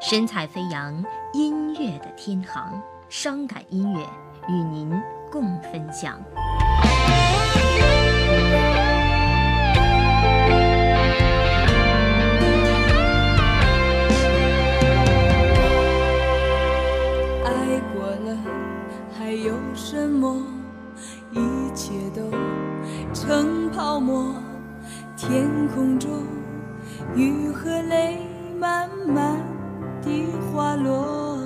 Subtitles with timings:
[0.00, 1.04] 神采飞扬，
[1.34, 2.72] 音乐的天堂，
[3.10, 4.00] 伤感音乐
[4.48, 4.90] 与您
[5.30, 6.18] 共分享。
[17.44, 17.52] 爱
[17.92, 18.38] 过了，
[19.18, 20.42] 还有什么？
[21.30, 22.30] 一切都
[23.12, 24.34] 成泡沫。
[25.14, 26.24] 天空中，
[27.14, 28.18] 雨和泪
[28.58, 29.38] 慢慢
[30.04, 31.38] 的花落。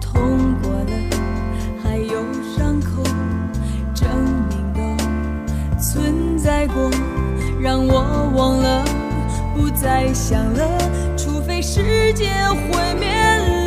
[0.00, 0.92] 痛过了，
[1.82, 2.22] 还有
[2.56, 3.02] 伤口，
[3.94, 4.08] 证
[4.48, 4.80] 明都
[5.80, 6.90] 存在过。
[7.60, 8.84] 让我忘了，
[9.56, 10.78] 不再想了，
[11.16, 13.08] 除非世界毁灭
[13.38, 13.57] 了。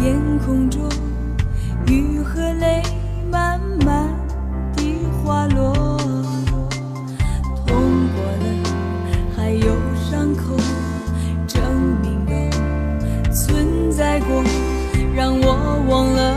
[0.00, 0.88] 天空中，
[1.86, 2.82] 雨和泪
[3.30, 4.08] 慢慢
[4.74, 5.98] 地滑落。
[7.66, 7.76] 痛
[8.14, 8.46] 过了，
[9.36, 9.76] 还有
[10.10, 10.56] 伤口，
[11.46, 11.62] 证
[12.00, 14.42] 明都存在过。
[15.14, 16.34] 让我忘了，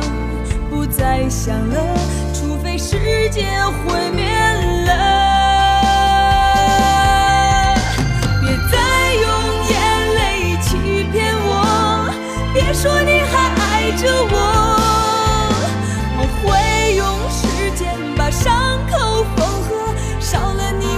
[0.70, 1.78] 不再想了，
[2.34, 3.46] 除非世界
[3.88, 4.33] 毁灭。
[13.32, 14.36] 还爱着我
[16.18, 20.93] 我会用时间把伤口缝合少了你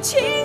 [0.00, 0.39] 情